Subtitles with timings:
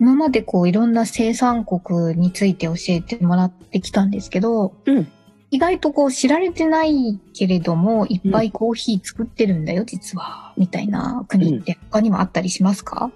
[0.00, 5.08] 今までこういろんな生産国について教えてもらってきたんですけど、うん
[5.50, 10.52] 意外とこう知られてないけれども、いっぱいコーヒー作ってるんだよ、実は。
[10.58, 13.10] みたいな国って他にもあったりしますか、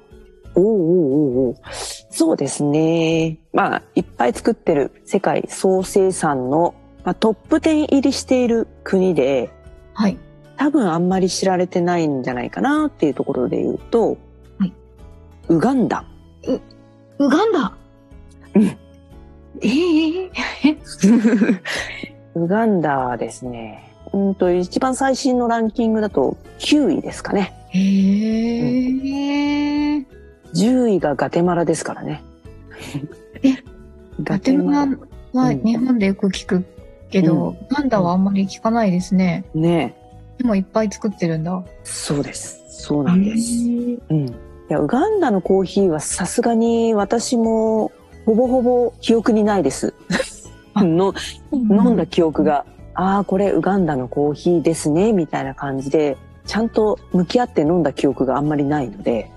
[0.54, 1.56] おうおうおうおう
[2.10, 3.38] そうですね。
[3.52, 9.50] まあ、いっぱい作ってる世界総生産の、まあ、トップ10入りしている国で、
[9.94, 10.18] はい。
[10.56, 14.16] 多分あんまり知られてないんじゃないかなっていうところで言うと、
[14.58, 14.72] はい
[15.48, 16.04] ウガンダ。
[17.22, 17.72] ウガンダ。
[18.56, 18.64] うん。
[18.64, 20.76] ええ
[22.34, 23.94] ウガンダですね。
[24.12, 27.54] うんと、一番最新のランキングだと9位ですかね。
[27.68, 27.78] へ
[29.98, 30.04] え。
[30.54, 32.24] 10位がガテマラですからね。
[33.44, 33.54] え
[34.20, 34.98] ガテマラ
[35.32, 36.64] はうん日本でよく聞く
[37.10, 39.44] けど、ウガンダはあんまり聞かないですね。
[39.54, 39.94] ね
[40.38, 41.62] でもいっぱい作ってるんだ。
[41.84, 42.60] そうです。
[42.68, 43.68] そうなんです。
[44.10, 44.51] うん。
[44.70, 47.92] いや、ウガンダのコーヒーはさすがに私も
[48.24, 49.94] ほぼほぼ記憶にないです。
[50.74, 51.14] あの
[51.52, 59.30] 飲んだ記憶が、ああ、これウガンダのコーヒーですね、みたいな感じで、ちゃんと向き合って飲んだ記憶があんまりないので、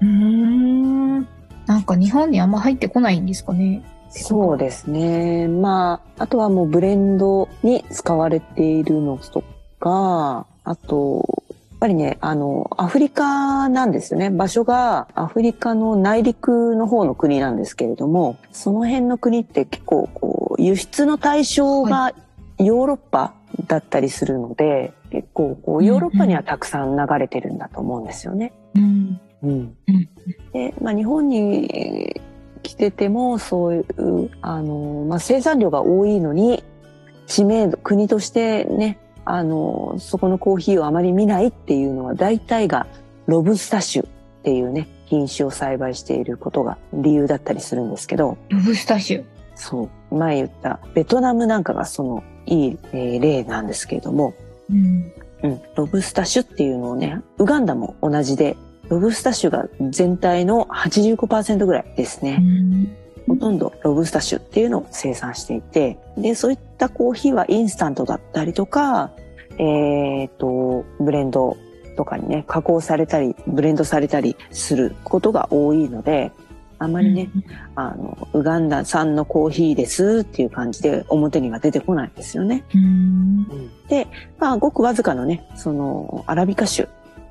[0.00, 1.28] うーん。
[1.66, 3.82] なんか日本にあんま入ってこないんですかね。
[4.10, 5.48] そうですね。
[5.48, 9.42] まあ、あとはもうブレンドに使われているのと
[9.80, 11.43] か、あと、
[11.84, 14.30] ぱりね、あの、アフリカなんですよね。
[14.30, 22.14] 場所がアフリカの内陸の方の国なんですけれども、その辺の国って結構こう、輸出の対象が
[22.58, 23.34] ヨーロッパ
[23.66, 28.54] だったりするので、結構こう、ヨーロッパにはたくさん流れてるんだと思うんですよね。
[28.74, 29.20] うん。
[29.42, 30.08] うんうん
[30.54, 36.64] で、まあ、日本にえー来ててもそういうあの、まあ、生産量が多いのに
[37.26, 42.86] 知名度国としてねあのそこのコーヒーをあまり見ないっていうのは大体が
[43.26, 44.06] ロブスタ種っ
[44.42, 49.24] ていうね品種を栽培していることが理由だったりするんですけどロブスタ種。
[49.56, 54.34] そう前言ったベトナムなんかがそのいい、えー例なんですけれども
[54.70, 55.12] うん。
[55.42, 58.56] うん、ロブスタ種っていうのをね、ウガンダも同じで、
[58.88, 62.36] ロブスタ種が全体の85%ぐらいですうね。
[62.38, 62.96] ん。
[63.26, 69.12] ほとんどロブスタ種っていうのを生産していて、で、そういったコーヒーはインスタントだったりとか、
[69.58, 71.56] えっ、と、ブレンド
[71.96, 76.32] とかにね、加工されたり、ブレンドされたりすることが多いので、
[76.78, 77.30] あまりね、
[77.76, 82.64] あの、ウガンダ産のコーヒーですっていう感じで表には出てこないんですよね。
[82.74, 83.46] うん。
[83.88, 84.06] で、
[84.38, 86.88] まあ、ごくわずかのね、その、アラビカ種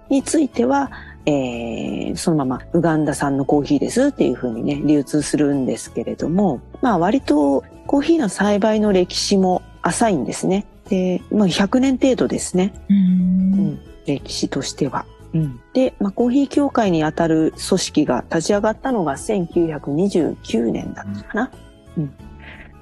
[0.09, 0.91] については、
[1.25, 10.65] えー、そのままウガンダ産のコーヒーですっていうふうにね、流通するんですけれども、まあ、割とコーヒーの栽培の歴史も浅いんですね。
[10.89, 12.73] で、まあ、100年程度ですね。
[12.89, 12.93] う。
[12.93, 15.05] うんん、歴史としては。
[15.33, 21.51] うん、で、まあ、コーヒー協会にあたる組織が立ち上がったのが1929年だったかな。
[21.97, 22.13] うん、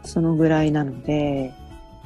[0.03, 1.53] そのぐらいなので、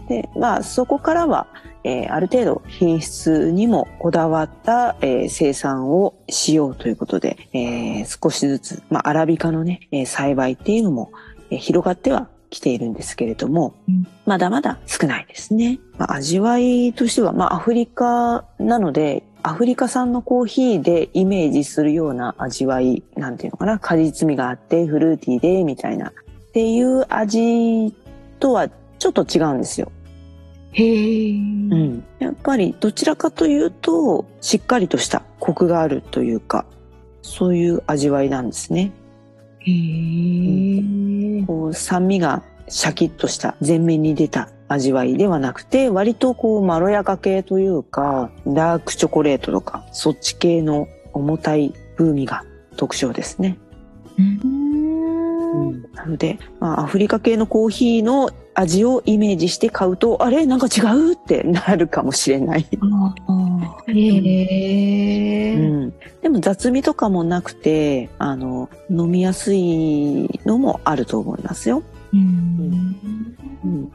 [0.07, 1.47] で、まあ、そこからは、
[1.87, 11.11] えーある程度品質にもこだわった、えー生産をしようということで、えー少しずつ、まあ、アラビカのね、えー栽培っていうのも、
[11.51, 15.79] えー広がってはきているんですけれども、うんまだまだ少ないですね。
[15.99, 26.11] まあ、味わいとしては、まあ、アフリカなので、アフリカ産のコーヒーでイメージするような味わい、なんていうのかな、果実味があって、フルーティーで、みたいな、っ
[26.53, 27.93] ていう味
[28.39, 28.67] とは
[28.97, 29.91] ちょっと違うんですよ。
[30.75, 31.31] へえ。
[31.31, 32.03] うん。
[32.19, 36.65] やっぱりどちらかというと、しっかりとしたコクがあるというか、
[37.21, 38.91] そういう味わいなんですね。
[39.59, 41.45] へえ。
[41.47, 52.43] こう酸味がシャキッとした前面に出た味わいではなくて、割とこうまろやか系というか、ダークチョコレートとか、そっち系の重たい風味が
[52.75, 53.57] 特徴ですね。
[54.19, 54.74] うんうん
[55.93, 60.45] なので、まあ、アフリカ系のコーヒーの味をイメージして買うと、あれ？
[60.45, 61.13] なんか違う？
[61.13, 62.65] ってなるかもしれない。
[62.81, 63.13] あ
[63.87, 65.55] へえ。
[65.55, 71.83] うん、でも雑味とかもなくて、あの、飲みやすいのもあると思いますよ。
[72.13, 72.95] うん。
[73.63, 73.91] うん、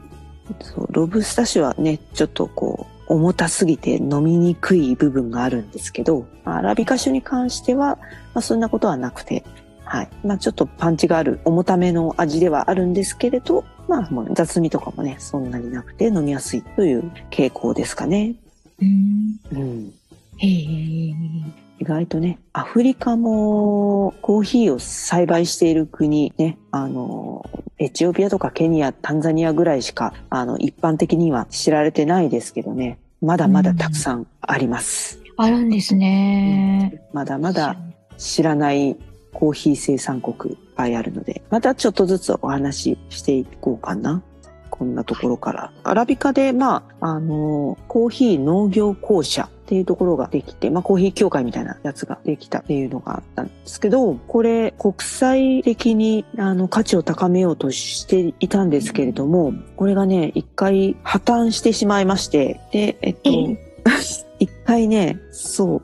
[0.61, 7.97] そうロブスタ種はね、ちょっとこう、重たすぎて飲みにくい部分があるんですけど、アラビカ種に関しては、
[8.33, 9.43] まあ、そんなことはなくて、
[9.91, 10.09] はい。
[10.25, 18.35] まあちょっとパンチがある重ための味ではあるんですけれど、まあもう雑味とかもね、そんなになくて飲みやすいという傾向ですかね。
[18.81, 19.37] うん。
[19.51, 19.93] うん。
[20.37, 21.13] へえ。
[21.81, 27.45] 意外とね、アフリカもコーヒーを栽培している国ね、あの、
[27.77, 35.19] エチオピアとかケニア、タンザニアぐらいしか、あの、一般的には知られてないですけどね、まだまだたくさんあります。
[35.35, 37.01] あるんですね。
[37.11, 37.75] まだまだ
[38.17, 38.95] 知らない
[39.33, 44.21] コーヒー生産国いっぱいあるので、またちょっとずつお話ししていこうかな。
[44.69, 45.71] こんなところから。
[45.83, 63.29] アラビカで、まあ、あの、コーヒー農業公社っていうところができて、まあ、コーヒー協会みたいなやつができたっていうのがあったんですけど、これ、国際的に、あの、価値を高めようとしていたんですけれども、これがね、一回破綻してしまいまして、で、えっと、
[64.39, 65.81] 一回ね、そう、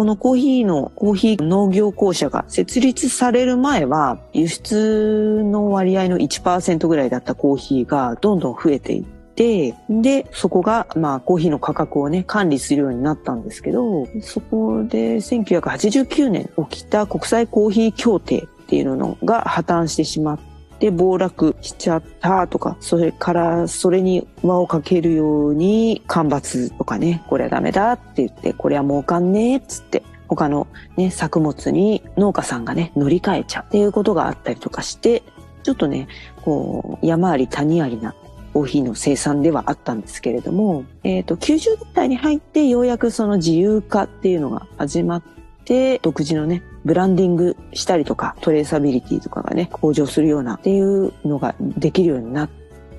[0.00, 20.38] このコーヒーの、コーヒー農業公社が設立される前は、輸出の割合の1%ぐらいだったコーヒーがどんどん増えていって、で、そこが、まあ、コーヒーの価格をね、管理するようになったんですけど、そこで1989年起きた国際コーヒー協定っていうのが破綻してしまっ
[20.80, 30.66] て、暴落しちゃったとか、それからそれに輪をかけるように干ばつとかね、これはダメだって言って、これは儲かんねえっつって、他の
[30.96, 35.22] ね、作物に農家さんがね、乗り換えちゃうっていうことがあったりとかして、
[35.62, 36.08] ちょっとね、
[36.42, 38.14] こう、山あり谷ありな
[38.52, 45.22] コーヒーの生産ではあったんですけれども、えっ、と、90年代に入ってようやくその自由化っていうのが始まっ
[45.64, 52.48] て、独自のね、ブランディングしたりとか、トレーサビリティとかがね、向上するようなっていうのができるようになっ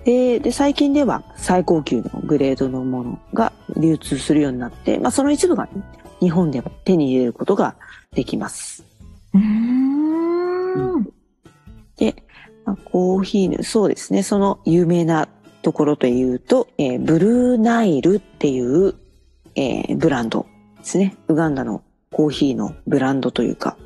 [0.03, 5.71] て、で、最近では最高級のグレードのものが流通するようになって、まあその一部が、ね、
[6.19, 7.75] 日本でも手に入れることが
[8.13, 8.85] できます。
[9.33, 11.03] うーん。
[11.97, 12.15] で、
[12.65, 15.27] まあ、コーヒーの、そうですね、その有名な
[15.61, 18.95] ところというと、えーブルーナイルっていう、
[19.55, 20.45] えーブランド
[20.77, 21.15] ですね。
[21.27, 23.77] ウガンダのコーヒーのブランドというか、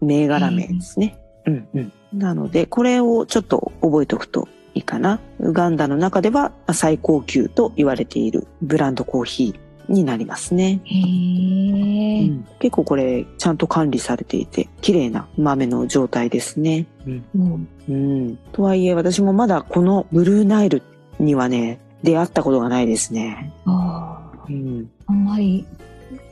[0.00, 1.18] 銘柄名ですね。
[1.46, 1.92] うんうん。
[2.12, 5.20] なので、これをちょっと覚えておくといいかな。
[5.40, 10.80] ウガンダの中ではまあ最高級と言われているブランドコーヒーになりますね。
[10.84, 12.28] へえ。
[12.28, 16.86] うん結構これちゃんと管理されていて、綺麗な豆の状態ですね。
[17.06, 17.68] うん。
[17.88, 18.36] うん。
[18.52, 20.82] とはいえ、私もまだこのブルーナイル
[21.20, 23.52] にはね、出会ったことがないですね。
[23.64, 24.46] ああ。
[24.48, 24.90] うん。
[25.06, 25.64] あんまり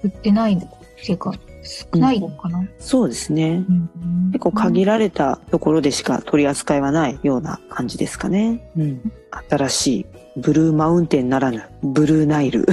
[0.02, 0.58] 売ってない
[1.00, 1.32] っていうか、
[1.62, 2.66] 少ないのかな？
[2.78, 3.64] そうですね。
[3.68, 4.30] うん。
[4.32, 8.70] 結構限られたところでしか取り扱いはないような感じですかね。
[8.76, 9.12] うん。
[9.48, 10.06] 新しい
[10.36, 12.66] ブルーマウンテンならぬブルーナイル。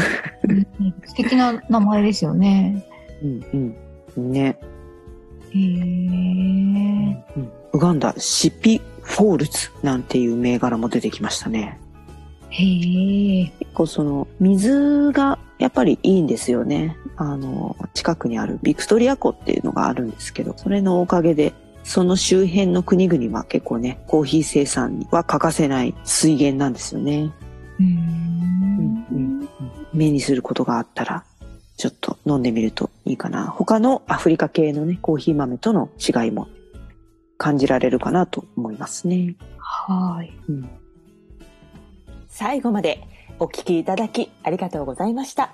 [0.47, 0.93] うん。
[1.05, 2.85] 素敵な名前ですよね。
[3.21, 3.75] うん
[4.17, 4.31] うん。
[4.31, 4.57] ね。
[5.51, 5.59] へえ。
[7.35, 7.51] うん。
[7.73, 10.03] ウガンダシピフォールズなん。
[10.03, 11.79] ていう銘柄も出てきましたね。
[12.49, 12.63] へ
[13.41, 13.51] え。
[13.59, 16.27] 結構その水がやっぱりいいん。
[16.27, 16.95] ですよね。
[17.15, 21.53] あの、近くにあるビクトリア湖っていうのがあるんですけど、それのおかげで、
[21.83, 27.31] その周辺の国々は結構ね、コーヒー生産には欠かせない水源なんですよね。
[27.79, 29.49] うーうんん。
[29.93, 31.23] 目にすることがあったら、
[31.77, 33.47] ちょっと飲んでみるといいかな。
[33.47, 36.47] 他のアフリカ系のね、コーヒー豆との違いも
[37.37, 39.35] 感じられるかなと思いますね。
[39.57, 40.33] はい。
[40.49, 40.69] うん
[42.35, 42.99] 最後まで
[43.37, 45.53] お聞きいただきありがとうございました。